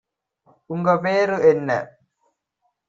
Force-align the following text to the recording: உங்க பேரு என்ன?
உங்க 0.69 0.89
பேரு 0.99 1.37
என்ன? 1.51 1.69